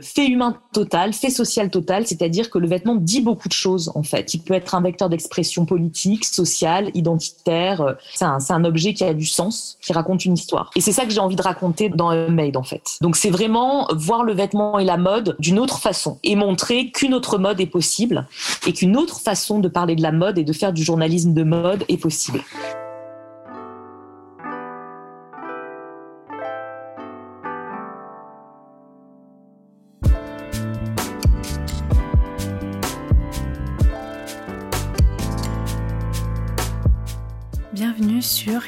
[0.00, 4.02] fait humain total, fait social total, c'est-à-dire que le vêtement dit beaucoup de choses en
[4.02, 4.34] fait.
[4.34, 7.96] Il peut être un vecteur d'expression politique, sociale, identitaire.
[8.14, 10.70] C'est un, objet qui a du sens, qui raconte une histoire.
[10.74, 12.98] Et c'est ça que j'ai envie de raconter dans Made en fait.
[13.00, 17.14] Donc c'est vraiment voir le vêtement et la mode d'une autre façon et montrer qu'une
[17.14, 18.26] autre mode est possible
[18.66, 21.44] et qu'une autre façon de parler de la mode et de faire du journalisme de
[21.44, 22.42] mode est possible.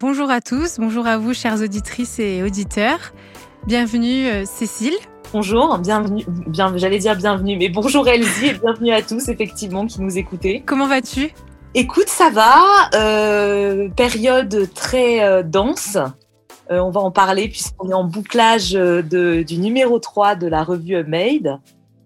[0.00, 3.12] Bonjour à tous, bonjour à vous chères auditrices et auditeurs.
[3.66, 4.94] Bienvenue euh, Cécile.
[5.32, 10.00] Bonjour, bienvenue, bien, j'allais dire bienvenue, mais bonjour Elsie et bienvenue à tous effectivement qui
[10.00, 10.62] nous écoutez.
[10.64, 11.34] Comment vas-tu?
[11.74, 12.62] Écoute, ça va,
[12.94, 15.98] euh, période très euh, dense.
[16.70, 21.02] on va en parler puisqu'on est en bouclage de, du numéro 3 de la revue
[21.02, 21.58] Made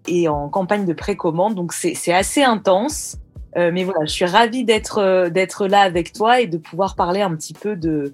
[0.07, 3.17] et en campagne de précommande, donc c'est assez intense.
[3.55, 6.95] Euh, mais voilà, je suis ravie d'être euh, d'être là avec toi et de pouvoir
[6.95, 8.13] parler un petit peu de,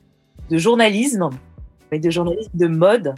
[0.50, 1.30] de journalisme,
[1.92, 3.16] mais de journalisme de mode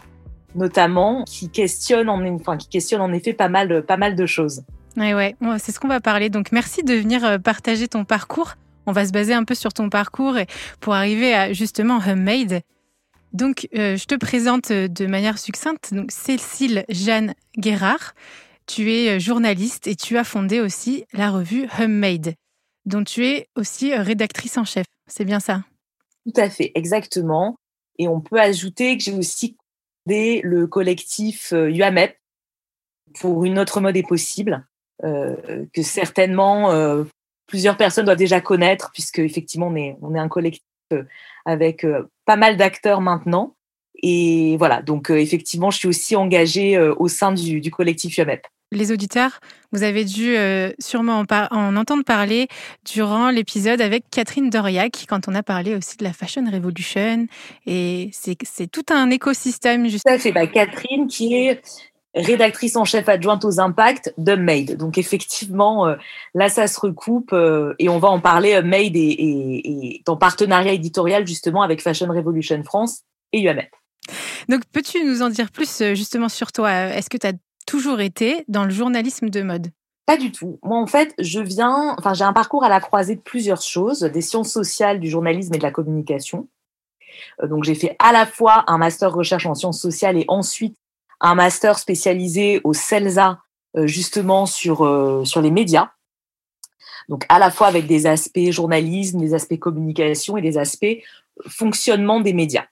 [0.54, 4.64] notamment, qui questionne en, enfin, qui questionne en effet pas mal, pas mal de choses.
[4.98, 6.30] Ouais, ouais, c'est ce qu'on va parler.
[6.30, 8.56] Donc merci de venir euh, partager ton parcours.
[8.86, 10.36] On va se baser un peu sur ton parcours
[10.80, 12.62] pour arriver à justement Homemade.
[13.32, 15.94] Donc, je te présente de manière succincte.
[15.94, 18.14] Donc, Cécile Jeanne Guérard.
[18.68, 22.36] Tu es euh, journaliste et tu as fondé aussi la revue Homemade,
[22.86, 24.86] dont tu es aussi euh, rédactrice en chef.
[25.08, 25.64] C'est bien ça?
[26.26, 27.58] Tout à fait, exactement.
[27.98, 29.58] Et on peut ajouter que j'ai aussi
[30.06, 34.66] fondé le collectif UAMEP euh, pour une autre mode est possible,
[35.04, 36.72] que certainement
[37.46, 40.64] plusieurs personnes doivent déjà connaître, puisque effectivement on est, on est un collectif
[41.44, 41.86] avec
[42.24, 43.58] pas mal d'acteurs maintenant.
[44.02, 48.92] Et voilà, donc effectivement, je suis aussi engagée au sein du, du collectif UAMEP les
[48.92, 49.40] auditeurs,
[49.72, 52.48] vous avez dû euh, sûrement en, entendre parler
[52.86, 57.28] durant l'épisode avec Catherine Doriac, quand on a parlé aussi de la Fashion Revolution.
[57.66, 59.88] Et c'est tout un écosystème.
[59.88, 60.08] Juste.
[60.08, 61.62] Ça fait bah, Catherine qui est
[62.14, 64.78] rédactrice en chef adjointe aux impacts de Made.
[64.78, 65.96] Donc effectivement, euh,
[66.34, 68.62] là, ça se recoupe euh, et on va en parler.
[68.62, 73.02] Made et, en partenariat éditorial justement avec Fashion Revolution France
[73.34, 73.81] et UMF.
[74.50, 76.72] Donc, peux-tu nous en dire plus justement sur toi?
[76.72, 77.34] Est-ce que tu as
[77.66, 79.68] toujours été dans le journalisme de mode?
[80.06, 80.60] Pas du tout.
[80.64, 84.02] Moi, en fait, je viens, enfin, j'ai un parcours à la croisée de plusieurs choses,
[84.02, 86.50] des sciences sociales, du journalisme et de la communication.
[87.42, 90.76] Euh, donc, j'ai fait à la fois un master recherche en sciences sociales et ensuite
[91.20, 93.40] un master spécialisé au CELSA,
[93.78, 95.92] euh, justement sur, euh, sur les médias.
[97.08, 100.98] Donc, à la fois avec des aspects journalisme, des aspects communication et des aspects
[101.48, 102.66] fonctionnement des médias.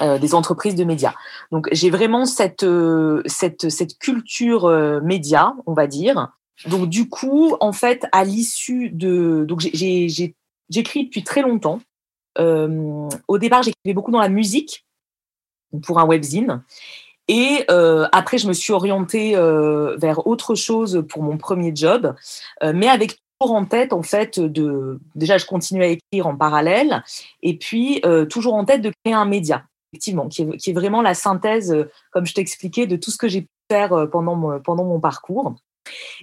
[0.00, 1.14] Euh, des entreprises de médias.
[1.52, 6.28] Donc j'ai vraiment cette, euh, cette, cette culture euh, média, on va dire.
[6.66, 9.44] Donc du coup, en fait, à l'issue de...
[9.46, 11.80] Donc j'écris depuis très longtemps.
[12.38, 14.84] au départ, j'écrivais beaucoup dans la musique
[15.82, 16.62] pour un webzine.
[17.28, 22.14] Et après, je me suis orientée vers autre chose pour mon premier job,
[22.62, 25.00] mais avec en tête, en fait, de.
[25.14, 27.02] Déjà, je continue à écrire en parallèle,
[27.42, 31.14] et puis euh, toujours en tête de créer un média, effectivement, qui est, vraiment la
[31.14, 35.00] synthèse, euh, comme je t'expliquais, de tout ce que j'ai pu faire euh, pendant mon
[35.00, 35.54] parcours.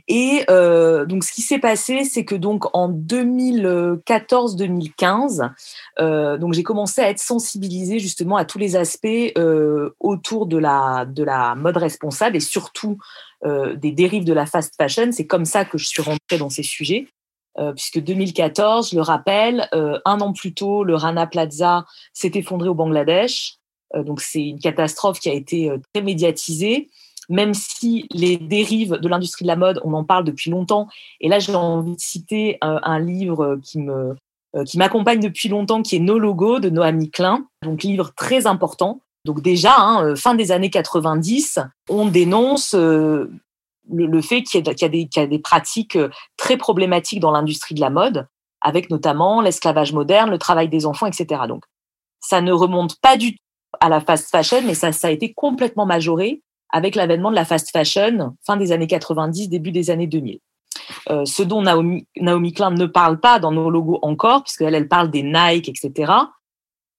[0.07, 5.51] Et euh, donc, ce qui s'est passé, c'est que donc en 2014-2015,
[5.99, 10.57] euh, donc j'ai commencé à être sensibilisée justement à tous les aspects euh, autour de
[10.57, 12.97] la de la mode responsable et surtout
[13.45, 15.11] euh, des dérives de la fast fashion.
[15.11, 17.07] C'est comme ça que je suis rentrée dans ces sujets.
[17.75, 22.75] Puisque 2014, je le rappelle, un an plus tôt, le Rana Plaza s'est effondré au
[22.75, 23.55] Bangladesh.
[23.95, 26.91] donc c'est une catastrophe qui a été très médiatisée.
[27.29, 30.87] Même si les dérives de l'industrie de la mode, on en parle depuis longtemps.
[31.19, 34.15] Et là, j'ai envie de citer un livre qui me
[34.65, 39.01] qui m'accompagne depuis longtemps, qui est Nos logos de Noami Klein, donc livre très important.
[39.25, 41.59] Donc déjà, hein, fin des années 90,
[41.89, 43.29] on dénonce le,
[44.21, 45.97] fait qu'il y, y, a des pratiques
[46.37, 48.27] très problématiques dans l'industrie de la mode,
[48.61, 51.41] avec notamment l'esclavage moderne, le travail des enfants, etc.
[51.47, 51.63] Donc,
[52.19, 53.43] ça ne remonte pas du tout
[53.79, 57.45] à la fast fashion, mais ça, ça a été complètement majoré avec l'avènement de la
[57.45, 60.39] fast fashion fin des années 90, début des années 2000.
[61.09, 64.87] Euh, ce dont Naomi, Naomi Klein ne parle pas dans nos logos encore, puisqu'elle elle
[64.87, 66.13] parle des Nike, etc.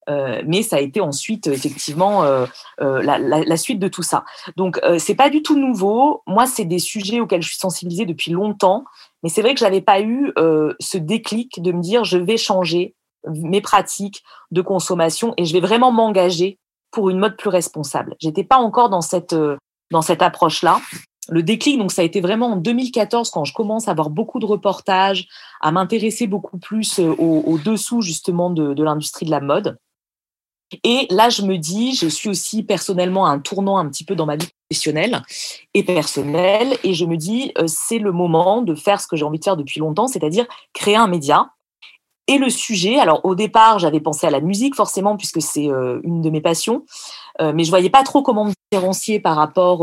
[0.08, 2.46] Euh, mais ça a été ensuite effectivement euh,
[2.80, 4.24] la, suite de tout ça.
[4.56, 6.22] Donc c'est pas du tout nouveau.
[6.26, 8.84] Moi, c'est des sujets auxquels je suis sensibilisée depuis longtemps,
[9.22, 10.32] mais c'est vrai que j'avais pas eu
[10.80, 12.94] ce déclic de me dire je vais changer
[13.26, 16.58] mes pratiques de consommation et je vais vraiment m'engager
[16.90, 18.16] pour une mode plus responsable.
[18.20, 19.34] J'étais pas encore dans cette
[19.90, 20.80] dans cette approche là.
[21.30, 24.38] Le déclic, donc ça a été vraiment en 2014 quand je commence à avoir beaucoup
[24.38, 25.28] de reportages,
[25.60, 29.76] à m'intéresser beaucoup plus au, au dessous justement de, de l'industrie de la mode.
[30.84, 34.14] Et là, je me dis, je suis aussi personnellement à un tournant un petit peu
[34.14, 35.22] dans ma vie professionnelle
[35.72, 39.24] et personnelle, et je me dis, euh, c'est le moment de faire ce que j'ai
[39.24, 41.50] envie de faire depuis longtemps, c'est-à-dire créer un média.
[42.28, 46.00] Et le sujet, alors au départ, j'avais pensé à la musique forcément puisque c'est euh,
[46.04, 46.84] une de mes passions,
[47.40, 49.80] euh, mais je voyais pas trop comment me différencier par rapport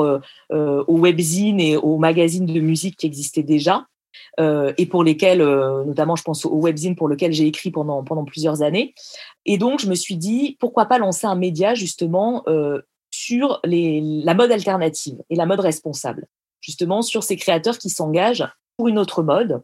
[0.51, 3.85] aux webzines et aux magazines de musique qui existaient déjà.
[4.39, 8.03] Euh, et pour lesquels, euh, notamment je pense au webzine pour lequel j'ai écrit pendant,
[8.25, 8.93] plusieurs années.
[9.45, 12.81] Et donc je me suis dit, pourquoi pas lancer un média justement euh,
[13.11, 16.27] sur la mode alternative et la mode responsable,
[16.61, 18.47] justement sur ces créateurs qui s'engagent
[18.77, 19.61] pour une autre mode.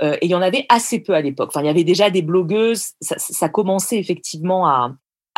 [0.00, 1.50] Et il y en avait assez peu à l'époque.
[1.50, 4.94] Enfin, il y avait déjà des blogueuses, ça, ça commençait effectivement à,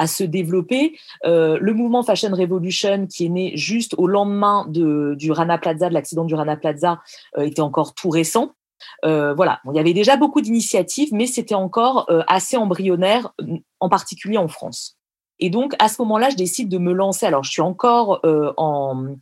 [0.06, 0.98] se développer.
[1.24, 5.88] Euh, le mouvement Fashion Revolution, qui est né juste au lendemain de, du Rana Plaza,
[5.88, 7.00] de l'accident du Rana Plaza,
[7.38, 8.54] euh, était encore tout récent.
[9.04, 13.32] Euh, voilà, il y avait déjà beaucoup d'initiatives, mais c'était encore euh, assez embryonnaire,
[13.80, 14.96] en particulier en France.
[15.40, 17.26] Et donc, à ce moment-là, je décide de me lancer.
[17.26, 19.16] Alors, je suis encore euh, en,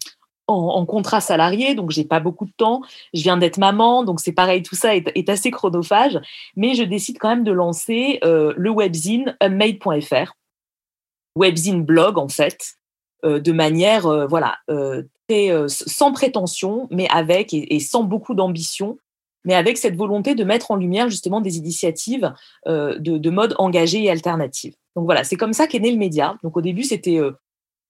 [0.46, 2.82] en, contrat salarié, donc j'ai pas beaucoup de temps.
[3.14, 6.20] Je viens d'être maman, donc c'est pareil, tout ça est, assez chronophage.
[6.56, 10.34] Mais je décide quand même de lancer euh, le webzine unmade.fr,
[11.36, 12.74] webzine blog en fait,
[13.24, 14.58] euh, de manière euh, voilà
[15.28, 18.98] très sans prétention, mais avec et, sans beaucoup d'ambition,
[19.44, 22.32] mais avec cette volonté de mettre en lumière justement des initiatives
[22.66, 24.74] de, de, mode engagé et alternative.
[24.94, 26.36] Donc voilà, c'est comme ça qu'est né le média.
[26.42, 27.18] Donc au début, c'était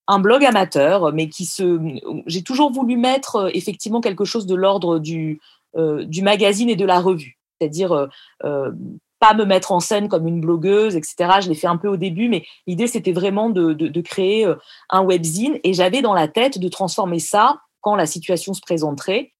[0.08, 1.78] un blog amateur, mais qui se.
[2.26, 5.40] J'ai toujours voulu mettre euh, effectivement quelque chose de l'ordre du,
[5.74, 8.08] du magazine et de la revue, c'est-à-dire
[8.42, 11.40] pas me mettre en scène comme une blogueuse, etc.
[11.40, 14.46] Je l'ai fait un peu au début, mais l'idée c'était vraiment de, de, créer
[14.90, 19.32] un webzine et j'avais dans la tête de transformer ça quand la situation se présenterait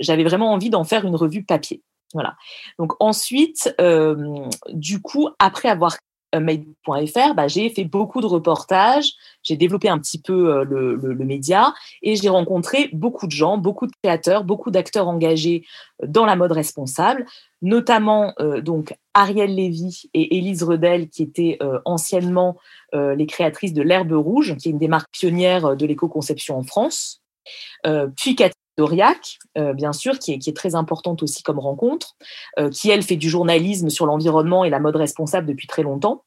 [0.00, 1.82] j'avais vraiment envie d'en faire une revue papier.
[2.14, 2.36] Voilà.
[2.78, 5.96] Donc ensuite, euh, du coup, après avoir
[6.34, 11.74] made.fr, bah, j'ai fait beaucoup de reportages, j'ai développé un petit peu euh, le, média
[12.02, 15.64] et j'ai rencontré beaucoup de gens, beaucoup de créateurs, beaucoup d'acteurs engagés
[16.06, 17.26] dans la mode responsable,
[17.62, 22.56] notamment euh, donc Ariel Lévy et Élise Redel qui étaient euh, anciennement
[22.94, 26.62] euh, les créatrices de l'herbe rouge, qui est une des marques pionnières de l'éco-conception en
[26.62, 27.22] France,
[28.16, 28.54] puis Cathy
[29.56, 32.14] euh, bien sûr, qui est, très importante aussi comme rencontre,
[32.58, 36.24] euh, qui, elle, fait du journalisme sur l'environnement et la mode responsable depuis très longtemps.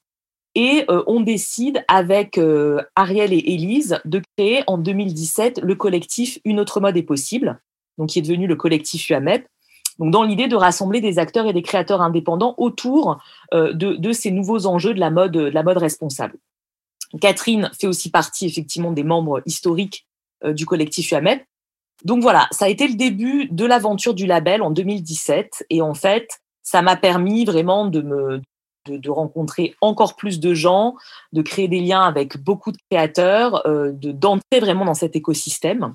[0.54, 6.38] Et euh, on décide avec euh, Ariel et Élise de créer en 2017 le collectif
[6.44, 7.60] Une autre mode est possible,
[7.98, 9.46] donc qui est devenu le collectif UAMEP,
[9.98, 13.22] donc dans l'idée de rassembler des acteurs et des créateurs indépendants autour
[13.54, 16.36] euh, de, de, ces nouveaux enjeux de la mode, de la mode responsable.
[17.20, 20.06] Catherine fait aussi partie effectivement des membres historiques
[20.44, 21.44] du collectif UAMEP,
[22.04, 25.66] donc voilà, ça a été le début de l'aventure du label en 2017.
[25.70, 28.40] Et en fait, ça m'a permis vraiment de me
[28.86, 30.96] de, rencontrer encore plus de gens,
[31.32, 35.92] de créer des liens avec beaucoup de créateurs, euh, de d'entrer vraiment dans cet écosystème.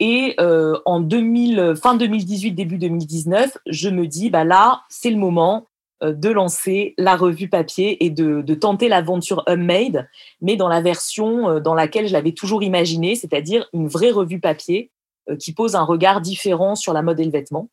[0.00, 5.18] Et euh, en 2000, fin 2018, début 2019, je me dis, bah là, c'est le
[5.18, 5.66] moment
[6.02, 10.08] euh, de lancer la revue papier et de, tenter l'aventure Unmade,
[10.40, 14.40] mais dans la version euh, dans laquelle je l'avais toujours imaginé, c'est-à-dire une vraie revue
[14.40, 14.90] papier
[15.38, 17.68] qui pose un regard différent sur la mode et le vêtement.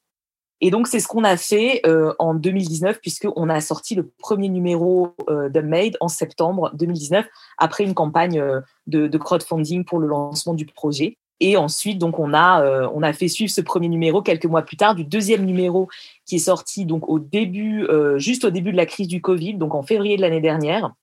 [0.60, 4.50] Et donc, c'est ce qu'on a fait euh, en 2019, puisqu'on a sorti le premier
[4.50, 10.08] numéro euh, d'Unmade en septembre 2019, après une campagne euh, de, de, crowdfunding pour le
[10.08, 11.18] lancement du projet.
[11.40, 14.64] Et ensuite, donc, on a, euh, on a fait suivre ce premier numéro quelques mois
[14.64, 15.88] plus tard, du deuxième numéro
[16.26, 19.56] qui est sorti donc au début, euh, juste au début de la crise du Covid,
[19.56, 20.94] donc en février de l'année dernière.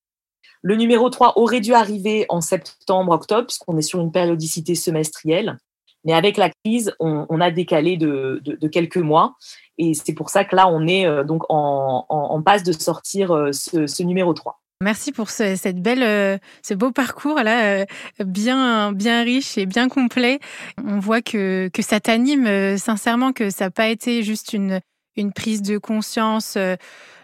[0.62, 5.58] Le numéro 3 aurait dû arriver en septembre-octobre, puisqu'on est sur une périodicité semestrielle.
[6.04, 9.36] Mais avec la crise, on, a décalé de, quelques mois.
[9.78, 14.34] Et c'est pour ça que là, on est donc en, passe de sortir ce, numéro
[14.34, 14.60] 3.
[14.82, 17.86] Merci pour ce, cette belle, ce beau parcours là,
[18.18, 20.40] bien, bien riche et bien complet.
[20.84, 24.80] On voit que, que ça t'anime sincèrement, que ça n'a pas été juste une,
[25.16, 26.76] une prise de conscience euh,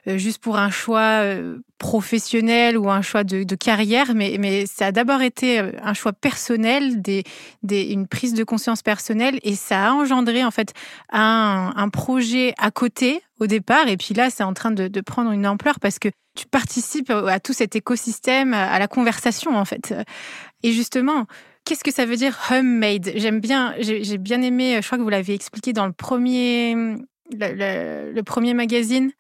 [0.07, 4.93] juste pour un choix euh, professionnel ou un choix de, carrière, mais, mais ça a
[4.93, 7.25] d'abord été euh, un choix personnel, des,
[7.63, 10.73] des, une prise de conscience personnelle, et ça a engendré en fait
[11.11, 15.33] un, un projet à côté au départ, et puis là c'est en train de, prendre
[15.33, 19.95] une ampleur parce que tu participes à tout cet écosystème, à la conversation en fait.
[20.63, 21.27] Et justement,
[21.65, 23.13] Qu'est-ce que ça veut dire homemade?
[23.15, 26.75] J'aime bien, j'ai bien aimé, je crois que vous l'avez expliqué dans le premier,
[27.31, 29.13] le premier magazine,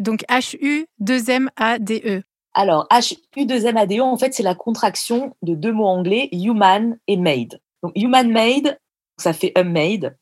[0.00, 2.22] donc H-U-2-M-A-D-E.
[2.54, 7.60] Alors, H-U-2-M-A-D-E, en fait, c'est la contraction de deux mots anglais, human et made.
[7.82, 8.78] Donc, human made,
[9.18, 10.16] ça fait made.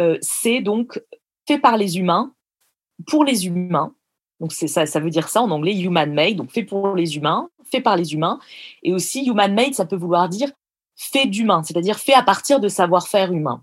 [0.00, 1.02] Euh, c'est donc
[1.46, 2.34] fait par les humains,
[3.06, 3.94] pour les humains.
[4.40, 7.48] Donc, ça, ça veut dire ça en anglais, human made, donc fait pour les humains,
[7.70, 8.38] fait par les humains.
[8.82, 10.50] Et aussi, human made, ça peut vouloir dire
[10.96, 13.62] fait d'humain, c'est-à-dire fait à partir de savoir-faire humain.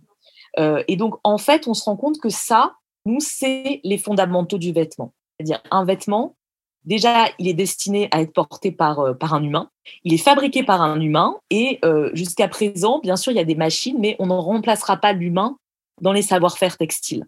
[0.57, 4.57] Euh, et donc, en fait, on se rend compte que ça, nous, c'est les fondamentaux
[4.57, 5.13] du vêtement.
[5.39, 6.35] C'est-à-dire un vêtement,
[6.83, 9.69] déjà, il est destiné à être porté par, euh, par un humain.
[10.03, 13.45] Il est fabriqué par un humain et euh, jusqu'à présent, bien sûr, il y a
[13.45, 15.57] des machines, mais on ne remplacera pas l'humain
[16.01, 17.25] dans les savoir-faire textiles.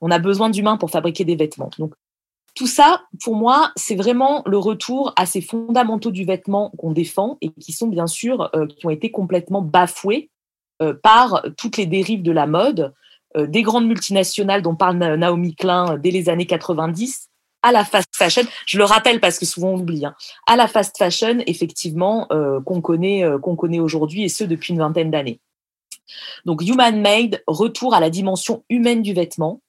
[0.00, 1.70] On a besoin d'humains pour fabriquer des vêtements.
[1.78, 1.94] Donc,
[2.54, 7.38] tout ça, pour moi, c'est vraiment le retour à ces fondamentaux du vêtement qu'on défend
[7.40, 10.30] et qui sont bien sûr, euh, qui ont été complètement bafoués
[11.02, 12.94] par toutes les dérives de la mode,
[13.36, 17.28] des grandes multinationales dont parle Naomi Klein dès les années 90,
[17.62, 18.42] à la fast fashion.
[18.66, 20.04] Je le rappelle parce que souvent on l'oublie.
[20.04, 20.14] Hein,
[20.46, 24.72] à la fast fashion, effectivement, euh, qu'on connaît, euh, qu'on connaît aujourd'hui et ce depuis
[24.72, 25.40] une vingtaine d'années.
[26.44, 29.60] Donc human made, retour à la dimension humaine du vêtement.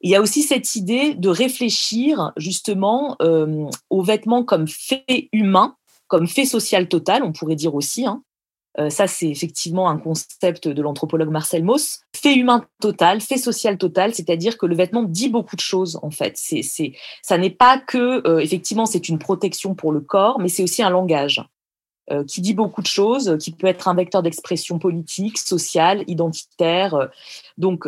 [0.00, 5.76] Il y a aussi cette idée de réfléchir justement euh, aux vêtements comme fait humain,
[6.08, 8.22] comme fait social total, on pourrait dire aussi, hein,
[8.78, 12.00] euh, ça, c'est effectivement un concept de l'anthropologue Marcel Mauss.
[12.16, 16.10] Fait humain total, fait social total, c'est-à-dire que le vêtement dit beaucoup de choses en
[16.10, 16.34] fait.
[16.36, 16.62] C'est,
[17.22, 20.82] ça n'est pas que euh, effectivement c'est une protection pour le corps, mais c'est aussi
[20.82, 21.44] un langage
[22.10, 27.10] euh, qui dit beaucoup de choses, qui peut être un vecteur d'expression politique, sociale, identitaire.
[27.58, 27.86] Donc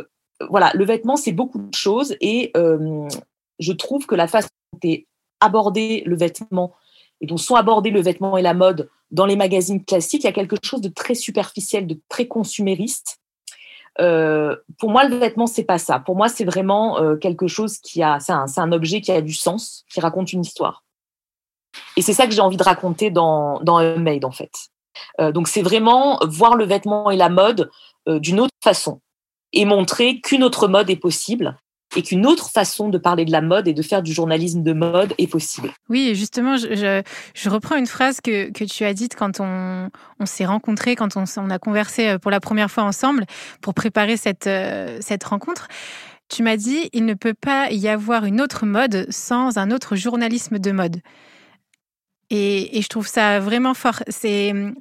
[0.50, 2.52] voilà, le vêtement c'est beaucoup de choses et
[3.60, 5.06] je trouve que la façon dont est
[5.40, 6.74] abordé le vêtement
[7.24, 10.30] et dont sont abordés le vêtement et la mode dans les magazines classiques, il y
[10.30, 13.18] a quelque chose de très superficiel, de très consumériste.
[13.98, 15.98] Euh, pour moi, le vêtement, c'est pas ça.
[16.00, 19.32] Pour moi, c'est vraiment euh, quelque chose qui a, c'est un, objet qui a du
[19.32, 20.84] sens, qui raconte une histoire.
[21.96, 24.52] Et c'est ça que j'ai envie de raconter dans, dans Made, en fait.
[25.18, 27.70] Euh, donc, c'est vraiment voir le vêtement et la mode
[28.06, 29.00] d'une autre façon
[29.54, 31.56] et montrer qu'une autre mode est possible
[31.96, 34.72] et qu'une autre façon de parler de la mode et de faire du journalisme de
[34.72, 35.70] mode est possible.
[35.88, 39.90] Oui, justement, je, reprends une phrase que, tu as dite quand on,
[40.24, 43.26] s'est rencontrés, quand on, a conversé euh, pour la première fois ensemble
[43.60, 45.68] pour préparer cette, euh, cette rencontre.
[46.28, 49.94] Tu m'as dit, il ne peut pas y avoir une autre mode sans un autre
[49.94, 51.00] journalisme de mode.
[52.30, 54.02] Et, je trouve ça vraiment fort.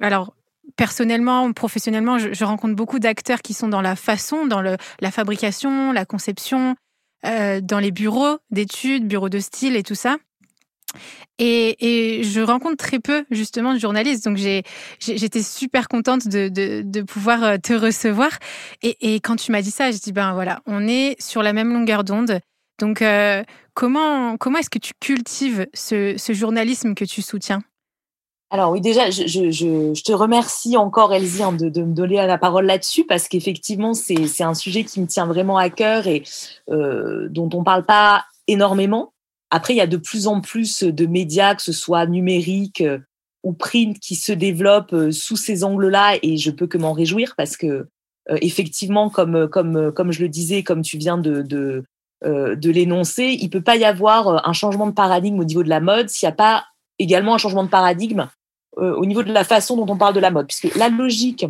[0.00, 0.34] Alors
[0.76, 6.06] personnellement, professionnellement, je, rencontre beaucoup d'acteurs qui sont dans la façon, dans la fabrication, la
[6.06, 6.74] conception,
[7.26, 10.16] euh, dans les bureaux d'études, bureaux de style et tout ça.
[11.38, 17.56] Et, je rencontre très peu justement de journalistes, donc j'étais super contente de, pouvoir euh,
[17.56, 18.30] te recevoir.
[18.82, 21.72] Et, quand tu m'as dit ça, je dis ben voilà, on est sur la même
[21.72, 22.40] longueur d'onde.
[22.78, 23.42] Donc euh,
[23.74, 27.62] comment comment est-ce que tu cultives ce journalisme que tu soutiens?
[28.54, 33.04] Alors oui, déjà, je, te remercie encore, Elsie, hein, de, me donner la parole là-dessus,
[33.04, 36.22] parce qu'effectivement, c'est un sujet qui me tient vraiment à cœur et
[36.70, 39.12] euh, dont on ne parle pas énormément.
[39.50, 43.00] Après, il y a de plus en plus de médias, que ce soit numérique euh,
[43.42, 47.34] ou print, qui se développent euh, sous ces angles-là, et je peux que m'en réjouir,
[47.36, 47.88] parce que
[48.40, 51.84] effectivement, comme, comme, comme je le disais, comme tu viens de, de,
[52.22, 55.80] de l'énoncer, il peut pas y avoir un changement de paradigme au niveau de la
[55.80, 56.64] mode s'il n'y a pas
[56.98, 58.28] également un changement de paradigme
[58.78, 61.46] euh, au niveau de la façon dont on parle de la mode, puisque la logique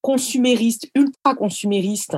[0.00, 2.16] consumériste, ultra consumériste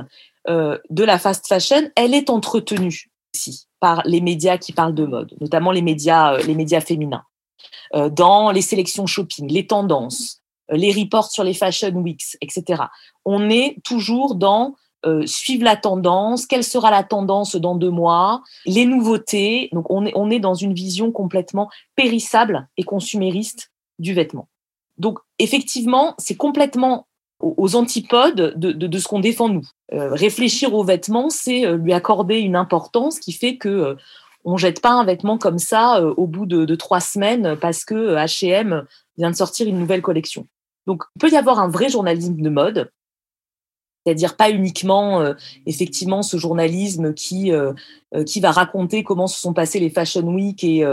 [0.49, 5.05] euh, de la fast fashion, elle est entretenue aussi par les médias qui parlent de
[5.05, 7.23] mode, notamment les médias, euh, les médias féminins,
[8.11, 12.83] dans les sélections shopping, les tendances, les reports sur les fashion weeks, etc.
[13.23, 14.75] On est toujours dans
[15.25, 19.69] suivre la tendance, quelle sera la tendance dans deux mois, les nouveautés.
[19.71, 24.47] Donc on est, on est dans une vision complètement périssable et consumériste du vêtement.
[24.97, 27.07] Donc effectivement, c'est complètement
[27.39, 29.67] aux antipodes de, ce qu'on défend nous.
[29.91, 33.97] réfléchir aux vêtements, c'est lui accorder une importance qui fait que
[34.45, 38.15] on jette pas un vêtement comme ça au bout de, de, trois semaines parce que
[38.15, 38.85] H&M
[39.17, 40.47] vient de sortir une nouvelle collection.
[40.87, 42.91] Donc, il peut y avoir un vrai journalisme de mode
[44.05, 45.33] c'est-à-dire pas uniquement euh,
[45.65, 47.73] effectivement ce journalisme qui euh,
[48.13, 50.85] euh, qui va raconter comment se sont passées les Fashion Week et,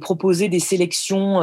[0.00, 1.40] proposer des sélections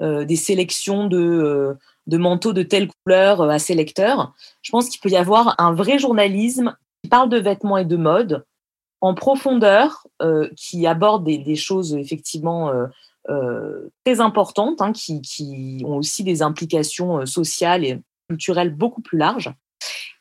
[0.00, 1.76] des sélections de
[2.06, 4.32] de manteaux de telle couleur à ses lecteurs.
[4.62, 7.96] Je pense qu'il peut y avoir un vrai journalisme qui parle de vêtements et de
[7.96, 8.44] mode
[9.02, 10.06] en profondeur,
[10.56, 12.72] qui aborde des, des choses effectivement
[13.26, 19.52] très importantes, hein, qui, qui ont aussi des implications sociales et culturelles beaucoup plus larges.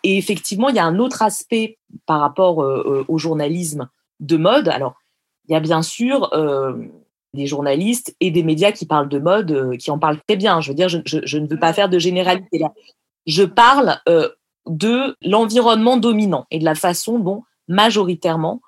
[0.04, 3.90] Et effectivement, il y a un autre aspect par rapport euh, euh, au journalisme
[4.20, 4.70] de mode.
[4.70, 4.96] Alors,
[5.48, 6.74] il y a bien sûr euh,
[7.34, 10.62] des journalistes et des médias qui parlent de mode, qui en parlent très bien.
[10.62, 12.72] Je veux dire, je, ne veux pas faire de généralité là.
[13.26, 14.00] Je parle
[14.66, 18.62] de l'environnement dominant et de la façon dont majoritairement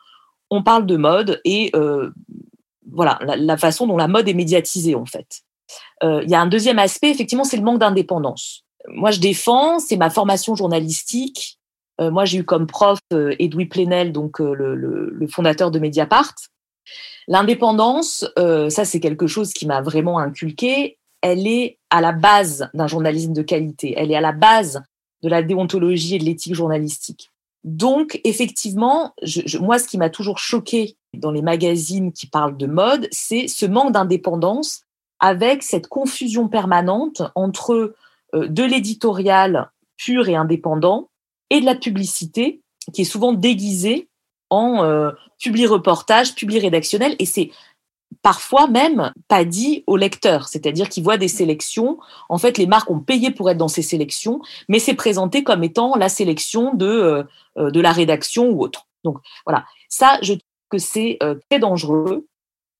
[0.51, 1.71] on parle de mode et
[2.91, 5.41] voilà la, façon dont la mode est médiatisée en fait.
[6.03, 9.97] Il y a un deuxième aspect, effectivement, c'est le manque d'indépendance moi, je défends, c'est
[9.97, 11.59] ma formation journalistique.
[11.99, 16.33] Euh, moi, j'ai eu comme prof euh, Edoui Plenel, donc euh, le, fondateur de Mediapart.
[17.27, 20.97] L'indépendance, ça, c'est quelque chose qui m'a vraiment inculqué.
[21.21, 23.93] Elle est à la base d'un journalisme de qualité.
[23.95, 24.81] Elle est à la base
[25.21, 27.29] de la déontologie et de l'éthique journalistique.
[27.63, 29.13] Donc, effectivement,
[29.59, 33.67] moi, ce qui m'a toujours choqué dans les magazines qui parlent de mode, c'est ce
[33.67, 34.81] manque d'indépendance
[35.19, 37.95] avec cette confusion permanente entre euh,
[38.33, 41.09] de l'éditorial pur et indépendant
[41.49, 42.61] et de la publicité
[42.93, 44.09] qui est souvent déguisée
[44.49, 47.15] en euh, publi-reportage, publi-rédactionnel.
[47.19, 47.51] Et c'est
[48.21, 51.99] parfois même pas dit au lecteur, c'est-à-dire qu'il voit des sélections.
[52.29, 55.63] En fait, les marques ont payé pour être dans ces sélections, mais c'est présenté comme
[55.63, 57.25] étant la sélection de,
[57.57, 58.87] euh, de la rédaction ou autre.
[59.03, 61.19] Donc voilà, ça, je trouve que c'est
[61.49, 62.27] très dangereux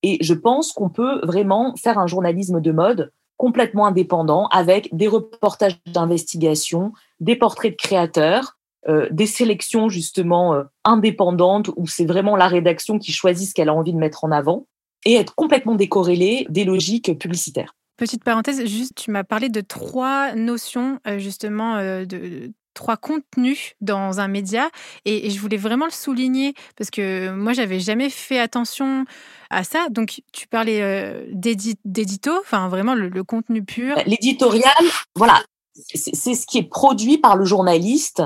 [0.02, 5.08] et je pense qu'on peut vraiment faire un journalisme de mode complètement indépendant avec des
[5.08, 12.36] reportages d'investigation, des portraits de créateurs, euh, des sélections justement euh, indépendantes où c'est vraiment
[12.36, 14.66] la rédaction qui choisit ce qu'elle a envie de mettre en avant
[15.04, 17.74] et être complètement décorrélé des logiques publicitaires.
[17.96, 24.20] Petite parenthèse, juste, tu m'as parlé de trois notions euh, justement de, trois contenus dans
[24.20, 24.70] un média
[25.04, 29.04] et, je voulais vraiment le souligner parce que moi j'avais jamais fait attention
[29.50, 29.88] à ça.
[29.90, 33.96] Donc tu parlais euh, d'édito, enfin vraiment le, contenu pur.
[34.06, 34.72] L'éditorial,
[35.14, 35.42] voilà,
[35.74, 38.22] c'est ce qui est produit par le journaliste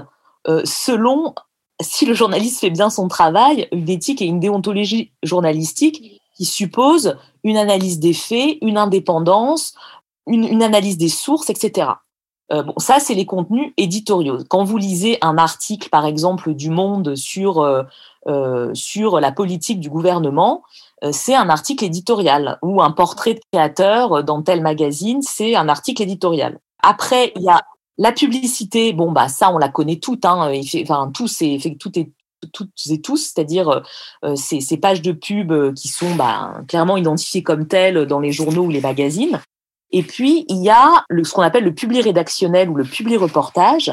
[0.48, 1.34] euh, selon
[1.80, 7.18] si le journaliste fait bien son travail, une éthique et une déontologie journalistique qui suppose
[7.44, 9.74] une analyse des faits, une indépendance,
[10.26, 11.90] une analyse des sources, etc.
[12.52, 14.38] Euh, bon, ça, c'est les contenus éditoriaux.
[14.48, 17.82] Quand vous lisez un article, par exemple, du Monde sur, euh,
[18.28, 20.62] euh sur la politique du gouvernement,
[21.04, 22.58] euh, c'est un article éditorial.
[22.62, 26.60] Ou un portrait de créateur dans tel magazine, c'est un article éditorial.
[26.82, 27.62] Après, il y a
[27.98, 28.92] la publicité.
[28.92, 30.24] Bon, bah ça, on la connaît toutes.
[30.24, 32.12] Hein, enfin, tout, c'est, tout est
[32.52, 33.82] toutes et tous, c'est-à-dire
[34.36, 38.64] ces, ces, pages de pub qui sont bah, clairement identifiées comme telles dans les journaux
[38.64, 39.40] ou les magazines.
[39.90, 43.18] Et puis, il y a le, ce qu'on appelle le public rédactionnel ou le public
[43.18, 43.92] reportage.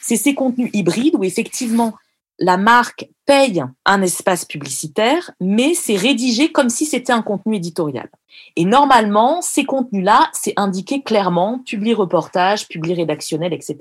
[0.00, 1.94] C'est ces contenus hybrides où effectivement,
[2.38, 8.08] la marque paye un espace publicitaire, mais c'est rédigé comme si c'était un contenu éditorial.
[8.56, 13.76] Et normalement, ces contenus-là, c'est indiqué clairement, public reportage, public rédactionnel, etc.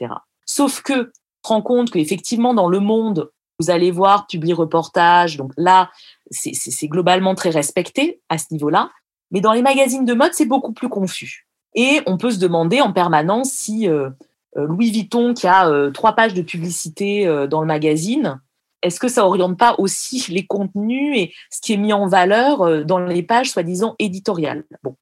[0.46, 1.12] Sauf que,
[1.44, 5.90] on se rend compte qu'effectivement, dans le monde, vous allez voir public reportage, donc là,
[6.30, 8.92] c'est globalement très respecté à ce niveau-là.
[9.32, 11.47] Mais dans les magazines de mode, c'est beaucoup plus confus.
[11.76, 14.10] Et on peut se demander en permanence si euh,
[14.58, 18.42] euh, Louis Vuitton, qui a euh, trois pages de publicité dans le magazine,
[18.84, 22.86] est-ce que ça oriente pas aussi les contenus et ce qui est mis en valeur
[22.86, 24.66] dans les pages soi-disant éditoriales?
[24.84, 24.96] Bon,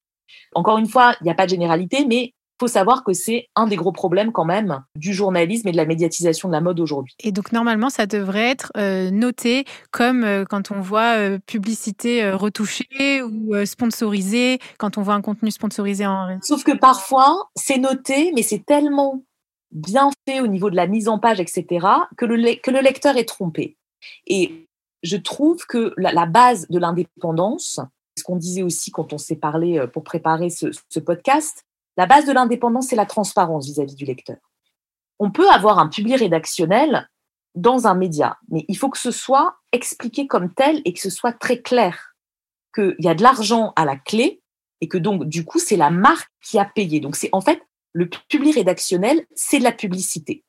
[0.54, 3.68] encore une fois, il n'y a pas de généralité, mais faut savoir que c'est un
[3.68, 7.16] des gros problèmes quand même du journalisme et de la médiatisation de la mode aujourd'hui.
[7.20, 12.32] Et donc normalement, ça devrait être euh, noté comme euh, quand on voit euh, publicité
[12.32, 16.40] retouchée ou sponsorisée, quand on voit un contenu sponsorisé en...
[16.42, 19.24] Sauf que parfois, c'est noté, mais c'est tellement
[19.72, 21.86] bien fait au niveau de la mise en page, etc.,
[22.18, 23.78] que le, que le lecteur est trompé.
[24.28, 24.68] Et
[25.04, 27.82] je trouve que la, base de l'indépendance,
[28.18, 31.65] ce qu'on disait aussi quand on s'est parlé pour préparer ce, ce podcast,
[31.98, 34.38] la base de l'indépendance, c'est la transparence vis-à-vis du lecteur.
[35.20, 37.10] On peut avoir un public rédactionnel
[37.56, 41.10] dans un média, mais il faut que ce soit expliqué comme tel et que ce
[41.10, 42.16] soit très clair
[42.74, 44.42] qu'il y a de l'argent à la clé
[44.82, 47.00] et que donc, du coup, c'est la marque qui a payé.
[47.00, 47.62] Donc, c'est en fait
[47.94, 50.44] le public rédactionnel, c'est de la publicité.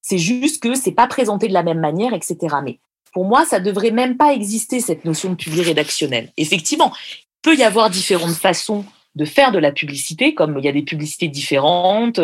[0.00, 2.56] C'est juste que c'est pas présenté de la même manière, etc.
[2.64, 2.80] Mais
[3.12, 6.32] pour moi, ça devrait même pas exister cette notion de public rédactionnel.
[6.36, 10.68] Effectivement, il peut y avoir différentes façons de faire de la publicité, comme il y
[10.68, 12.20] a des publicités différentes.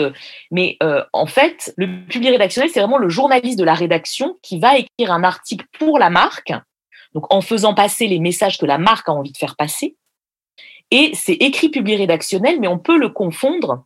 [0.50, 4.58] Mais euh, en fait, le public rédactionnel, c'est vraiment le journaliste de la rédaction qui
[4.58, 6.52] va écrire un article pour la marque,
[7.14, 9.96] donc en faisant passer les messages que la marque a envie de faire passer.
[10.90, 13.84] Et c'est écrit public rédactionnel, mais on peut le confondre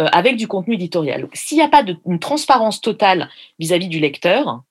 [0.00, 1.28] euh, avec du contenu éditorial.
[1.32, 4.62] S'il n'y a pas de, une transparence totale vis-à-vis du lecteur,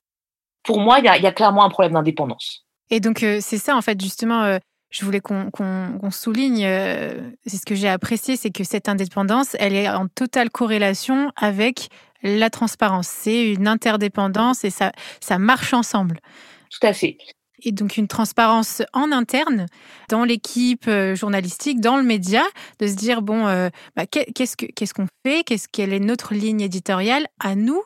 [0.64, 2.66] pour moi, il y a, clairement un problème d'indépendance.
[2.90, 4.58] Et donc, euh, c'est ça, en fait, justement,
[4.94, 9.74] je voulais qu'on souligne, euh, c'est ce que j'ai apprécié, c'est que cette indépendance, elle
[9.74, 11.90] est en totale corrélation avec
[12.22, 13.08] la transparence.
[13.08, 16.20] C'est une interdépendance et ça, ça marche ensemble.
[16.70, 17.18] Tout à fait.
[17.64, 19.66] Et donc une transparence en interne,
[20.10, 22.44] dans l'équipe euh, journalistique, dans le média,
[22.80, 25.44] de se dire, bon, euh, bah, qu'est-ce qu'on fait?
[25.44, 27.82] Qu'est-ce Quelle est notre ligne éditoriale à nous?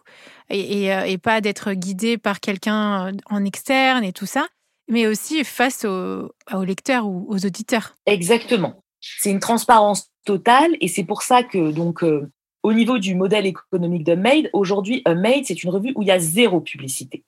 [0.49, 4.47] Et, et pas d'être guidé par quelqu'un en externe et tout ça
[4.87, 6.31] mais aussi face aux,
[6.63, 7.95] lecteurs ou aux auditeurs.
[8.05, 8.83] Exactement.
[9.01, 12.29] C'est une transparence totale et c'est pour ça que donc euh,
[12.63, 16.11] au niveau du modèle économique de Made, aujourd'hui Made c'est une revue où il y
[16.11, 17.23] a zéro publicité.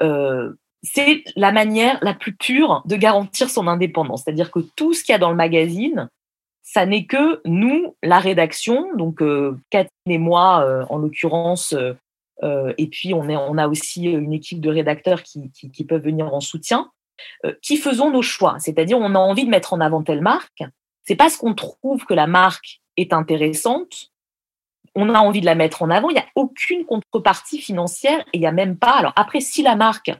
[0.00, 5.02] Euh, c'est la manière la plus pure de garantir son indépendance, c'est-à-dire que tout ce
[5.02, 6.08] qu'il y a dans le magazine,
[6.62, 11.94] ça n'est que nous, la rédaction, donc euh, Catherine et moi en l'occurrence euh,
[12.42, 16.90] et puis, on, a aussi une équipe de rédacteurs qui, peuvent venir en soutien,
[17.44, 18.56] euh, qui faisons nos choix.
[18.58, 20.62] C'est-à-dire, on a envie de mettre en avant telle marque.
[21.04, 24.10] C'est parce qu'on trouve que la marque est intéressante,
[24.94, 26.10] on a envie de la mettre en avant.
[26.10, 28.92] Il n'y a aucune contrepartie financière et il n'y a même pas.
[28.92, 30.10] Alors après, si la marque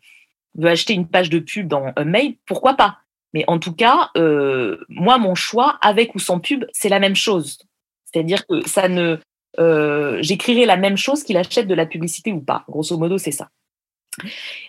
[0.56, 2.98] veut acheter une page de pub dans un mail, pourquoi pas?
[3.32, 7.16] Mais en tout cas, euh, moi, mon choix, avec ou sans pub, c'est la même
[7.16, 7.58] chose.
[8.04, 9.18] C'est-à-dire que ça ne,
[9.58, 12.64] euh, j'écrirai la même chose qu'il achète de la publicité ou pas.
[12.68, 13.48] Grosso modo, c'est ça.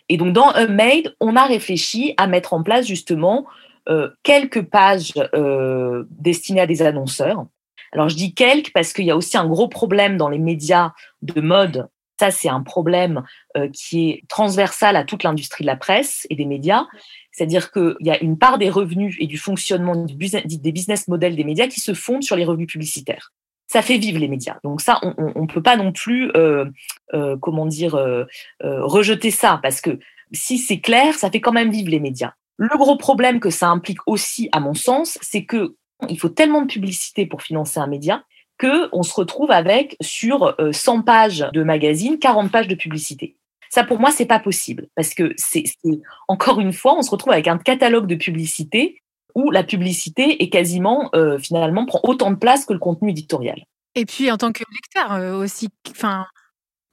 [0.10, 3.45] Et donc, dans Unmade, on a réfléchi à mettre en place justement
[3.89, 7.45] euh, quelques pages euh, destinées à des annonceurs.
[7.91, 10.91] Alors, je dis quelques parce qu'il y a aussi un gros problème dans les médias
[11.21, 11.88] de mode.
[12.19, 13.24] Ça, c'est un problème
[13.74, 16.86] qui est transversal à toute l'industrie de la presse et des médias.
[17.34, 21.43] C'est-à-dire qu'il y a une part des revenus et du fonctionnement des business models des
[21.43, 23.34] médias qui se fondent sur les revenus publicitaires
[23.67, 24.58] ça fait vivre les médias.
[24.63, 26.65] Donc ça, on ne peut pas non plus, euh,
[27.13, 28.25] euh, comment dire, euh,
[28.62, 29.99] rejeter ça, parce que
[30.32, 32.34] si c'est clair, ça fait quand même vivre les médias.
[32.58, 35.75] Le gros problème que ça implique aussi, à mon sens, c'est que
[36.10, 38.23] il faut tellement de publicité pour financer un média
[38.58, 43.38] que on se retrouve avec sur 100 pages de magazine, 40 pages de publicité.
[43.69, 45.65] Ça, pour moi, c'est pas possible parce que c'est
[46.28, 49.01] encore une fois, on se retrouve avec un catalogue de publicité
[49.36, 53.63] où la publicité est quasiment, euh, finalement, prend autant de place que le contenu éditorial.
[53.93, 56.26] Et puis en tant que lecteur euh, aussi, enfin.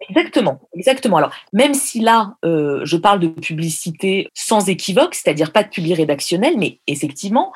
[0.08, 1.18] Exactement, exactement.
[1.18, 5.96] Alors, même si là, euh, je parle de publicité sans équivoque, c'est-à-dire pas de public
[5.96, 7.52] rédactionnel, mais effectivement,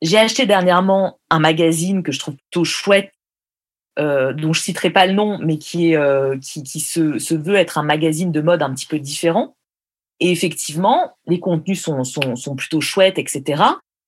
[0.00, 3.10] j'ai acheté dernièrement un magazine que je trouve plutôt chouette,
[3.96, 7.84] dont je citerai pas le nom, mais qui, est, qui, se, se, veut être un
[7.84, 9.56] magazine de mode un petit peu différent.
[10.18, 13.62] Et effectivement, les contenus sont, sont, sont plutôt chouettes, etc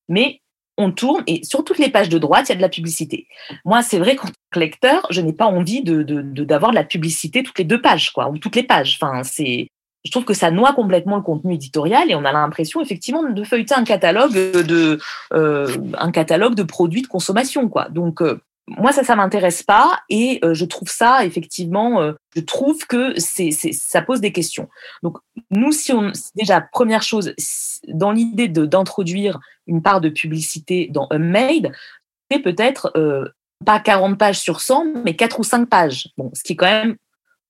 [0.07, 0.41] mais
[0.77, 3.27] on tourne et sur toutes les pages de droite, il y a de la publicité.
[3.65, 6.83] Moi, c'est vrai qu'en tant que lecteur, je n'ai pas envie de, d'avoir de, la
[6.83, 8.99] publicité toutes les deux pages, quoi, ou toutes les pages.
[9.01, 9.67] Enfin, c'est,
[10.05, 13.43] je trouve que ça noie complètement le contenu éditorial et on a l'impression effectivement de
[13.43, 14.99] feuilleter un catalogue de,
[15.33, 17.89] euh, un catalogue de produits de consommation, quoi.
[17.89, 22.85] Donc, euh, moi, ça, ça m'intéresse pas et euh, je trouve ça effectivement, je trouve
[22.85, 24.69] que c'est, ça pose des questions.
[25.01, 25.17] Donc,
[25.51, 27.33] nous, si on, déjà, première chose,
[27.87, 31.71] dans l'idée de, d'introduire une part de publicité dans Unmade,
[32.31, 33.25] c'est peut-être euh,
[33.65, 36.09] pas 40 pages sur 100, mais 4 ou 5 pages.
[36.17, 36.95] Bon, ce qui est quand même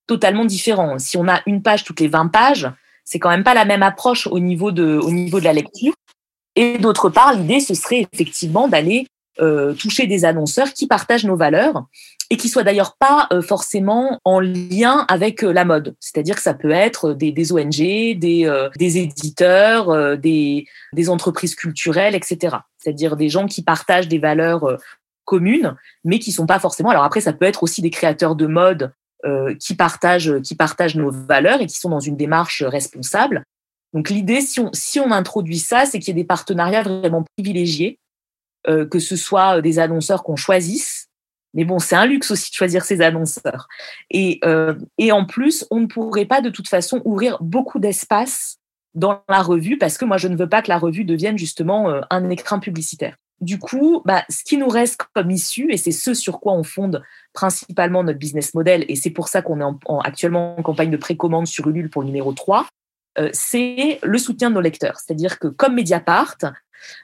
[0.07, 0.97] totalement différent.
[0.99, 2.69] Si on a une page toutes les 20 pages,
[3.03, 5.93] c'est quand même pas la même approche au niveau de, au niveau de la lecture.
[6.55, 9.07] Et d'autre part, l'idée, ce serait effectivement d'aller
[9.39, 11.85] euh, toucher des annonceurs qui partagent nos valeurs
[12.29, 15.95] et qui soient d'ailleurs pas euh, forcément en lien avec euh, la mode.
[15.99, 22.15] C'est-à-dire que ça peut être des, des ONG, des, des éditeurs, des, des entreprises culturelles,
[22.15, 22.57] etc.
[22.77, 24.77] C'est-à-dire des gens qui partagent des valeurs
[25.25, 26.89] communes, mais qui sont pas forcément.
[26.89, 28.91] Alors après, ça peut être aussi des créateurs de mode
[29.59, 33.43] qui partagent qui partagent nos valeurs et qui sont dans une démarche responsable.
[33.93, 37.23] Donc l'idée, si on, si on introduit ça, c'est qu'il y ait des partenariats vraiment
[37.35, 37.99] privilégiés
[38.69, 41.07] euh, que ce soit des annonceurs qu'on choisisse.
[41.53, 43.67] Mais bon, c'est un luxe aussi de choisir ces annonceurs.
[44.11, 48.57] Et, euh, et en plus, on ne pourrait pas de toute façon ouvrir beaucoup d'espace
[48.93, 51.89] dans la revue parce que moi, je ne veux pas que la revue devienne justement
[51.89, 53.15] euh, un écran publicitaire.
[53.39, 56.63] du coup, bah, ce qui nous reste comme issue, et c'est ce sur quoi on
[56.63, 57.03] fonde
[57.33, 61.45] principalement notre business model, et c'est pour ça qu'on est actuellement en campagne de précommande
[61.45, 62.67] sur Ulule pour le numéro 3,
[63.19, 64.99] euh, c'est le soutien de nos lecteurs.
[64.99, 66.49] C'est-à-dire que comme Mediapart, euh,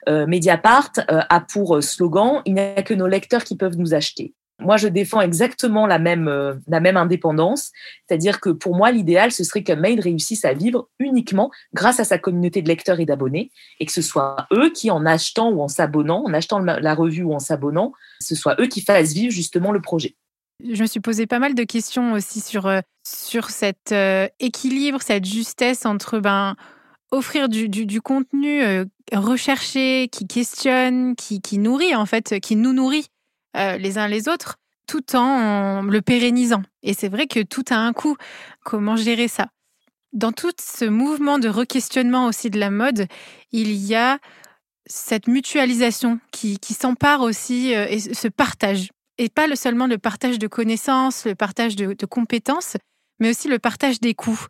[0.06, 4.34] Mediapart euh, a pour slogan Il n'y a que nos lecteurs qui peuvent nous acheter.
[4.60, 6.30] Moi, je défends exactement la même,
[6.68, 7.72] la même indépendance,
[8.06, 12.04] c'est-à-dire que pour moi, l'idéal, ce serait que Mail réussisse à vivre uniquement grâce à
[12.04, 15.60] sa communauté de lecteurs et d'abonnés, et que ce soit eux qui, en achetant ou
[15.60, 19.32] en s'abonnant, en achetant la revue ou en s'abonnant, ce soit eux qui fassent vivre
[19.32, 20.14] justement le projet.
[20.62, 25.02] Je me suis posé pas mal de questions aussi sur, euh, sur cet euh, équilibre,
[25.02, 26.54] cette justesse entre ben,
[27.10, 33.06] offrir du, contenu euh, recherché, qui questionne, qui, nourrit en fait, qui nous nourrit
[33.54, 34.56] les uns les autres,
[34.88, 36.62] tout en le pérennisant.
[36.82, 38.16] Et c'est vrai que tout a un coût.
[38.64, 39.46] Comment gérer ça?
[40.12, 43.06] Dans tout ce mouvement de requestionnement aussi de la mode,
[43.52, 44.18] il y a
[44.86, 48.88] cette mutualisation qui, qui s'empare aussi et ce partage
[49.18, 52.76] et pas seulement le partage de connaissances, le partage de, compétences,
[53.20, 54.46] mais aussi le partage des coûts.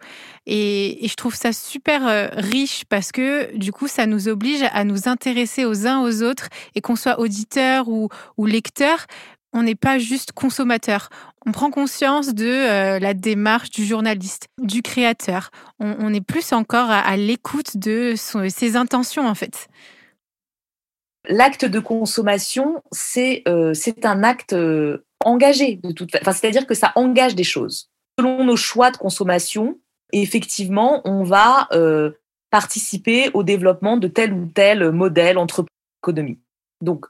[0.46, 4.85] Et, je trouve ça super euh, riche parce que du coup, ça nous oblige à
[4.85, 9.07] nous intéresser aux uns aux autres et qu'on soit auditeur ou, lecteur,
[9.53, 11.11] on n'est pas juste consommateur.
[11.46, 15.50] On prend conscience de euh, la démarche du journaliste, du créateur.
[15.79, 19.68] On, est plus encore à, l'écoute de ses intentions en fait.
[21.29, 23.72] L'acte de consommation, c'est euh,
[24.03, 24.55] un acte
[25.20, 26.38] engagé de toute façon.
[26.40, 27.90] C'est-à-dire que ça engage des choses.
[28.18, 29.79] Selon nos choix de consommation,
[30.12, 32.12] effectivement, on va euh,
[32.50, 36.40] participer au développement de tel ou tel modèle entreprise économique.
[36.81, 37.07] Donc,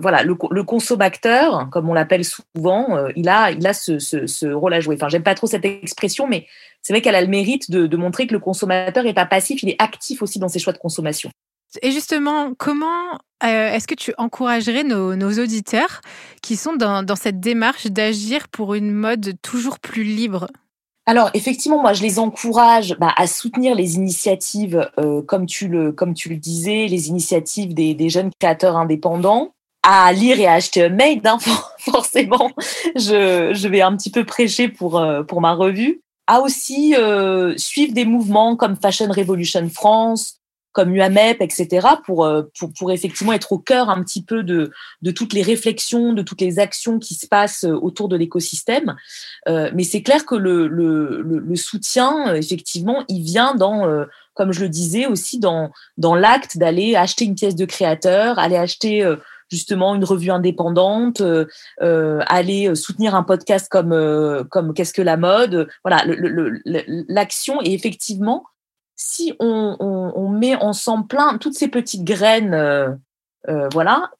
[0.00, 0.34] voilà, le,
[0.64, 4.96] consommateur, comme on l'appelle souvent, euh, il a, ce, rôle à jouer.
[4.96, 6.46] Enfin, j'aime pas trop cette expression, mais
[6.82, 9.62] c'est vrai qu'elle a le mérite de, de, montrer que le consommateur n'est pas passif,
[9.62, 11.30] il est actif aussi dans ses choix de consommation.
[11.82, 16.00] Et justement, comment euh, est-ce que tu encouragerais nos, auditeurs
[16.42, 20.46] qui sont dans, cette démarche d'agir pour une mode toujours plus libre?
[21.06, 25.92] Alors effectivement, moi je les encourage bah, à soutenir les initiatives, euh, comme tu le
[25.92, 30.84] comme tu le disais, les initiatives des, jeunes créateurs indépendants, à lire et à acheter
[30.84, 31.26] un maid.
[31.26, 31.36] Hein,
[31.78, 32.52] forcément,
[32.96, 36.00] je, je, vais un petit peu prêcher pour euh, pour ma revue.
[36.26, 36.94] À aussi
[37.58, 40.38] suivre des mouvements comme Fashion Revolution France,
[40.74, 44.72] comme UAMEP, etc., pour, euh, pour, pour, effectivement être au cœur un petit peu de,
[45.02, 48.96] de toutes les réflexions, de toutes les actions qui se passent euh, autour de l'écosystème.
[49.48, 53.86] Euh, mais c'est clair que le, le, le, soutien, effectivement, il vient dans,
[54.34, 58.56] comme je le disais, aussi dans, dans l'acte d'aller acheter une pièce de créateur, aller
[58.56, 59.08] acheter
[59.48, 61.46] justement une revue indépendante, euh,
[62.26, 65.68] aller soutenir un podcast comme comme qu'est-ce que la mode.
[65.84, 66.04] Voilà,
[67.08, 68.44] l'action est effectivement
[68.96, 72.90] si on, met ensemble plein toutes ces petites graines, euh,
[73.48, 74.10] euh, voilà,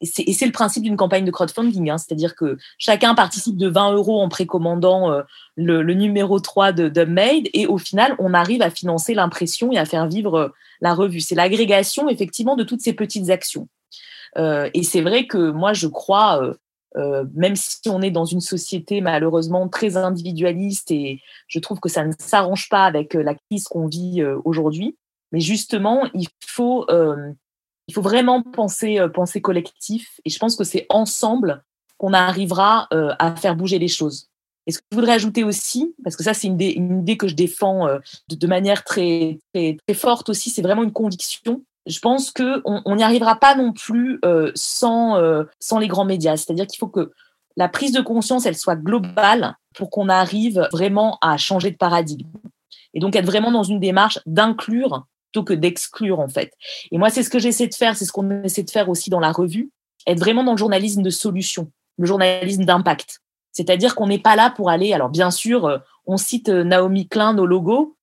[0.00, 3.94] et c'est le principe d'une campagne de crowdfunding, hein, c'est-à-dire que chacun participe de 20
[3.94, 5.22] euros en précommandant euh,
[5.56, 9.78] le, numéro 3 de, de Made, et au final, on arrive à financer l'impression et
[9.78, 11.20] à faire vivre la revue.
[11.20, 13.68] C'est l'agrégation, effectivement, de toutes ces petites actions.
[14.36, 16.54] et c'est vrai que moi, je crois
[16.96, 21.88] euh, même si on est dans une société malheureusement très individualiste et je trouve que
[21.88, 24.96] ça ne s'arrange pas avec euh, la crise qu'on vit euh, aujourd'hui.
[25.30, 30.86] Mais justement, il faut, il faut vraiment penser, penser collectif et je pense que c'est
[30.88, 31.62] ensemble
[31.98, 34.30] qu'on arrivera à faire bouger les choses.
[34.66, 36.58] Et ce que je voudrais ajouter aussi, parce que ça c'est une,
[37.00, 37.88] idée que je défends
[38.30, 43.36] de, manière très, très forte aussi, c'est vraiment une conviction, je pense qu'on n'y arrivera
[43.36, 46.36] pas non plus euh, sans, euh, sans les grands médias.
[46.36, 47.12] C'est-à-dire qu'il faut que
[47.56, 52.28] la prise de conscience, elle soit globale pour qu'on arrive vraiment à changer de paradigme.
[52.94, 56.52] Et donc être vraiment dans une démarche d'inclure plutôt que d'exclure, en fait.
[56.90, 59.10] Et moi, c'est ce que j'essaie de faire, c'est ce qu'on essaie de faire aussi
[59.10, 59.70] dans la revue,
[60.06, 63.20] être vraiment dans le journalisme de solution, le journalisme d'impact.
[63.52, 67.34] C'est-à-dire qu'on n'est pas là pour aller, alors bien sûr, euh, on cite Naomi Klein,
[67.34, 67.96] nos logos,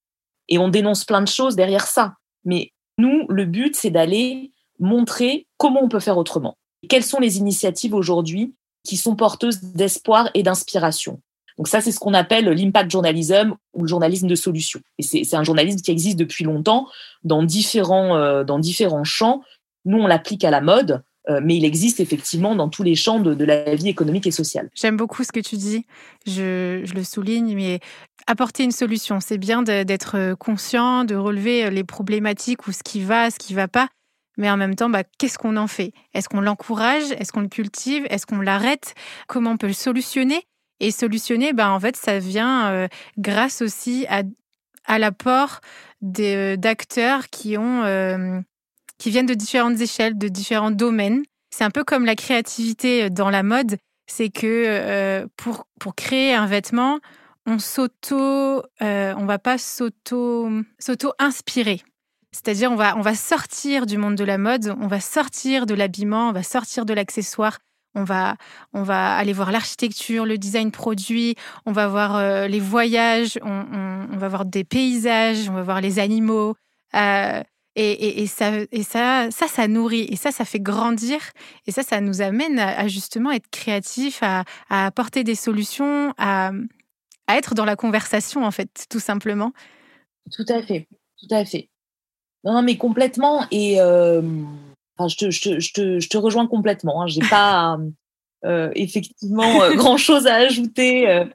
[0.49, 2.15] et on dénonce plein de choses derrière ça.
[2.43, 6.57] Mais nous, le but, c'est d'aller montrer comment on peut faire autrement.
[6.87, 8.53] Quelles sont les initiatives aujourd'hui
[8.83, 11.21] qui sont porteuses d'espoir et d'inspiration?
[11.57, 14.81] Donc ça, c'est ce qu'on appelle l'impact journalism ou le journalisme de solution.
[14.97, 16.87] Et c'est un journalisme qui existe depuis longtemps
[17.23, 19.41] dans différents, euh, dans différents champs.
[19.85, 21.03] Nous, on l'applique à la mode,
[21.41, 24.69] mais il existe effectivement dans tous les champs de, la vie économique et sociale.
[24.75, 25.85] J'aime beaucoup ce que tu dis,
[26.27, 27.79] je, le souligne, mais
[28.27, 33.31] apporter une solution, c'est bien d'être conscient, de relever les problématiques ou ce qui va,
[33.31, 33.89] ce qui va pas,
[34.37, 35.93] mais en même temps, bah, qu'est-ce qu'on en fait?
[36.13, 37.11] Est-ce qu'on l'encourage?
[37.17, 38.05] Est-ce qu'on le cultive?
[38.09, 38.93] Est-ce qu'on l'arrête?
[39.27, 40.47] Comment on peut le solutionner?
[40.79, 44.23] Et solutionner, bah, en fait, ça vient euh, grâce aussi à,
[44.85, 45.61] à l'apport
[46.01, 47.83] d'acteurs qui ont...
[47.83, 48.39] Euh,
[48.97, 51.23] qui viennent de différentes échelles, de différents domaines.
[51.49, 53.77] C'est un peu comme la créativité dans la mode,
[54.07, 56.99] c'est que pour, pour créer un vêtement,
[57.45, 61.81] on s'auto, on va pas s'auto, s'auto inspirer.
[62.35, 65.73] C'est-à-dire, on va, on va sortir du monde de la mode, on va sortir de
[65.73, 67.59] l'habillement, on va sortir de l'accessoire,
[67.95, 68.35] on va,
[68.73, 74.17] on va aller voir l'architecture, le design produit, on va voir euh, les voyages, on,
[74.17, 76.55] va voir des paysages, on va voir les animaux.
[76.93, 77.41] Euh,
[77.75, 80.07] et, ça, et ça, ça, ça nourrit.
[80.09, 81.19] Et ça, ça fait grandir.
[81.67, 86.51] Et ça, ça nous amène à, justement être créatifs, à, apporter des solutions, à,
[87.27, 89.51] à être dans la conversation, en fait, tout simplement.
[90.31, 90.87] Tout à fait.
[91.19, 91.69] Tout à fait.
[92.43, 93.45] Non, mais complètement.
[93.51, 94.21] Et euh,
[94.99, 95.41] je, te, je,
[95.73, 97.01] te, je, te, rejoins complètement.
[97.01, 97.07] Hein.
[97.07, 97.77] Je n'ai pas
[98.45, 101.25] euh, effectivement euh, grand-chose à ajouter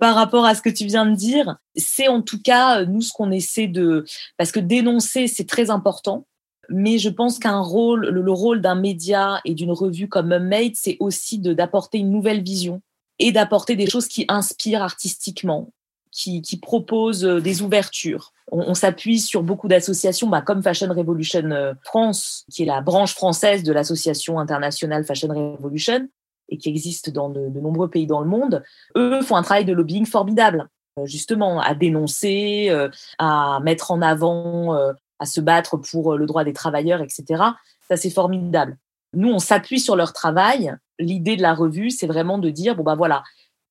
[0.00, 1.56] par rapport à ce que tu viens de dire.
[1.76, 4.04] C'est en tout cas, nous, ce qu'on essaie de...
[4.36, 6.26] Parce que dénoncer, c'est très important.
[6.68, 10.96] Mais je pense qu'un rôle, le, rôle d'un média et d'une revue comme Made, c'est
[11.00, 12.82] aussi d'apporter une nouvelle vision
[13.18, 15.72] et d'apporter des choses qui inspirent artistiquement,
[16.10, 21.74] qui, qui proposent des ouvertures on, s'appuie sur beaucoup d'associations, bah, comme Fashion Revolution euh,
[21.82, 26.08] France, qui est la branche française de l'association internationale Fashion Revolution
[26.48, 28.62] et qui existe dans de, nombreux pays dans le monde.
[28.96, 34.02] Eux font un travail de lobbying formidable, euh, justement, à dénoncer, euh, à mettre en
[34.02, 34.74] avant,
[35.18, 37.42] à se battre pour le droit des travailleurs, etc.
[37.88, 38.76] Ça, c'est formidable.
[39.14, 40.74] Nous, on s'appuie sur leur travail.
[40.98, 43.22] L'idée de la revue, c'est vraiment de dire, bon, bah voilà,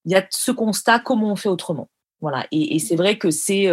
[0.06, 1.90] il y a ce constat, comment on fait autrement?
[2.22, 2.48] Voilà.
[2.52, 3.70] Et, c'est vrai que c'est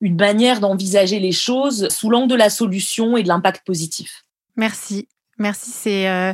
[0.00, 4.24] une manière d'envisager les choses sous l'angle de la solution et de l'impact positif.
[4.56, 5.08] Merci.
[5.38, 6.32] Merci, c'est euh,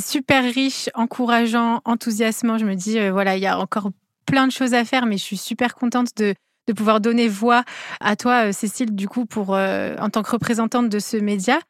[0.00, 2.58] super riche, encourageant, enthousiasmant.
[2.58, 3.90] Je me dis, euh, voilà, il y a encore
[4.26, 6.34] plein de choses à faire, mais je suis super contente de,
[6.66, 7.64] de pouvoir donner voix
[8.00, 11.60] à toi, euh, Cécile, du coup, pour, en tant que représentante de ce média.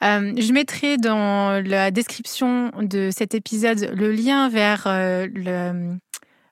[0.00, 5.96] je mettrai dans la description de cet épisode le lien vers le,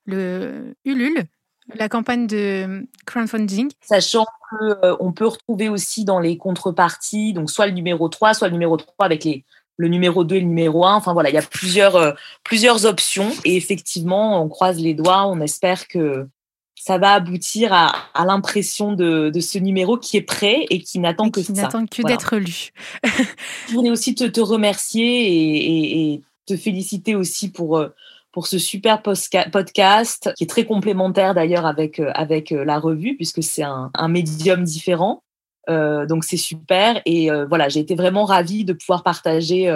[0.07, 1.27] le Ulule,
[1.75, 3.71] la campagne de crowdfunding.
[3.81, 8.49] Sachant qu'on euh, peut retrouver aussi dans les contreparties, donc soit le numéro 3, soit
[8.49, 9.45] le numéro 3 avec les,
[9.77, 10.95] le numéro 2 et le numéro 1.
[10.95, 12.13] Enfin voilà, il y a plusieurs, euh,
[12.45, 13.31] plusieurs options.
[13.45, 16.27] Et effectivement, on croise les doigts, on espère que
[16.75, 20.99] ça va aboutir à, à l'impression de, de, ce numéro qui est prêt et qui
[20.99, 22.71] n'attend que qui n'attend que d'être lu.
[23.69, 27.89] Je voulais aussi te, te remercier et, et, te féliciter aussi pour euh,
[28.33, 33.43] pour ce super podcast qui est très complémentaire d'ailleurs avec, euh, avec la revue puisque
[33.43, 35.23] c'est un, un médium différent.
[35.69, 39.73] Euh, donc c'est super et euh, voilà, j'ai été vraiment ravie de pouvoir partager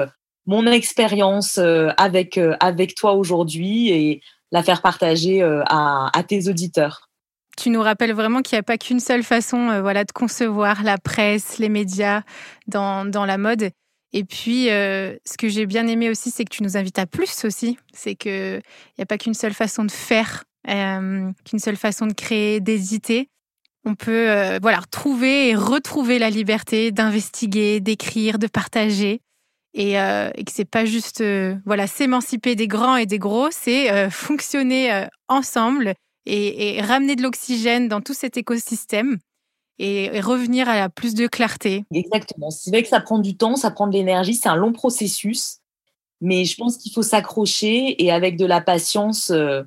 [0.46, 4.20] mon expérience avec, avec toi aujourd'hui et
[4.52, 7.08] la faire partager à, à, tes auditeurs.
[7.56, 10.98] Tu nous rappelles vraiment qu'il n'y a pas qu'une seule façon voilà, de concevoir la
[10.98, 12.22] presse, les médias
[12.66, 13.70] dans, dans la mode
[14.14, 17.06] et puis, euh, ce que j'ai bien aimé aussi, c'est que tu nous invites à
[17.06, 17.76] plus aussi.
[17.92, 18.62] C'est qu'il
[18.96, 23.28] n'y a pas qu'une seule façon de faire, euh, qu'une seule façon de créer, d'éditer.
[23.84, 29.20] On peut euh, voilà, trouver et retrouver la liberté d'investiguer, d'écrire, de partager.
[29.76, 31.20] Et, et que c'est pas juste
[31.66, 35.94] voilà s'émanciper des grands et des gros, c'est fonctionner ensemble
[36.26, 39.18] et, ramener de l'oxygène dans tout cet écosystème
[39.78, 41.84] et, revenir à la plus de clarté.
[41.92, 42.50] Exactement.
[42.50, 45.58] C'est vrai que ça prend du temps, ça prend de l'énergie, c'est un long processus,
[46.20, 49.62] mais je pense qu'il faut s'accrocher et avec de la patience, euh,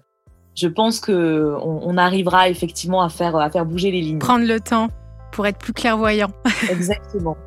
[0.58, 4.20] je pense que on, arrivera effectivement à faire à faire bouger les lignes.
[4.20, 4.88] Prendre le temps
[5.32, 6.30] pour être plus clairvoyant.
[6.70, 7.38] Exactement.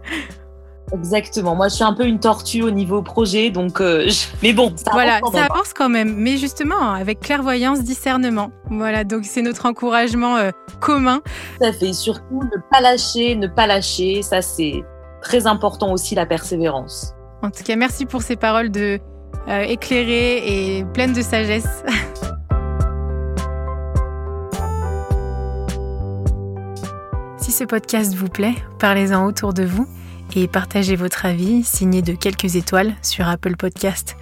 [0.93, 1.55] Exactement.
[1.55, 3.81] Moi, je suis un peu une tortue au niveau projet, donc.
[3.81, 4.09] Euh,
[4.43, 6.15] mais bon, ça voilà, avance quand ça avance quand même.
[6.17, 8.51] Mais justement, avec clairvoyance, discernement.
[8.71, 11.21] Voilà, donc c'est notre encouragement euh, commun.
[11.61, 14.23] Ça fait surtout ne pas lâcher, ne pas lâcher.
[14.23, 14.85] Ça, c'est
[15.23, 17.15] très important aussi la persévérance.
[17.43, 18.99] En tout cas, merci pour ces paroles de
[19.49, 21.85] euh, éclairées et pleines de sagesse.
[27.51, 29.89] si ce podcast vous plaît, parlez-en autour de vous
[30.37, 34.17] et partagez votre avis signé de quelques étoiles sur Apple Podcast.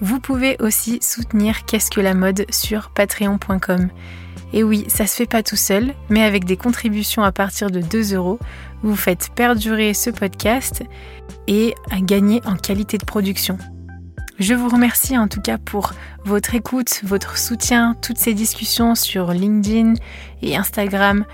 [0.00, 3.88] Vous pouvez aussi soutenir Qu'est-ce que la mode sur patreon.com.
[4.52, 7.80] Et oui, ça se fait pas tout seul, mais avec des contributions à partir de
[7.80, 8.40] 2 euros,
[8.82, 10.82] vous faites perdurer ce podcast
[11.46, 13.58] et à gagner en qualité de production.
[14.40, 15.92] Je vous remercie en tout cas pour
[16.24, 19.94] votre écoute, votre soutien, toutes ces discussions sur LinkedIn
[20.42, 21.24] et Instagram.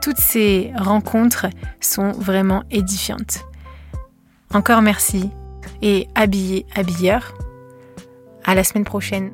[0.00, 1.46] Toutes ces rencontres
[1.80, 3.44] sont vraiment édifiantes.
[4.54, 5.30] Encore merci
[5.82, 7.34] et habillé, habilleur.
[8.44, 9.32] À la semaine prochaine.